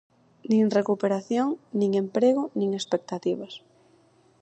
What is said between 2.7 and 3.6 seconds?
expectativas.